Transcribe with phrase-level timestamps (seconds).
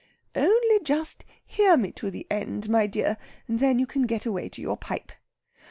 [0.33, 3.17] "Only just hear me to the end, my dear,
[3.47, 5.11] and then you can get away to your pipe.